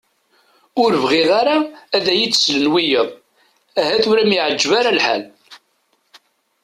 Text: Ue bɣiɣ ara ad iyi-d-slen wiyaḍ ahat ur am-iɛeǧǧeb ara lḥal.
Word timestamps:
Ue 0.81 0.97
bɣiɣ 1.03 1.29
ara 1.41 1.57
ad 1.95 2.05
iyi-d-slen 2.11 2.65
wiyaḍ 2.73 3.09
ahat 3.79 4.03
ur 4.09 4.17
am-iɛeǧǧeb 4.19 4.71
ara 4.79 4.97
lḥal. 4.97 5.21